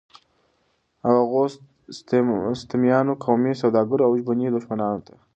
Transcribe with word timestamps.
او 1.05 1.13
هغو 1.21 1.43
ستمیانو، 2.61 3.13
قومي 3.23 3.53
سوداګرو 3.63 4.05
او 4.07 4.11
ژبني 4.19 4.47
دښمنانو 4.55 4.99
ته 5.07 5.13